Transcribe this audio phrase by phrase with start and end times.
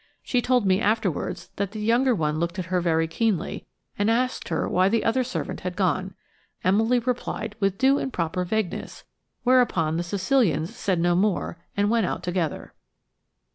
[0.23, 3.67] She told me afterwards that the younger one looked at her very keenly,
[3.99, 6.15] and asked her why the other servant had gone.
[6.63, 9.03] Emily replied with due and proper vagueness,
[9.43, 12.73] whereupon the Sicilians said no more and went out together.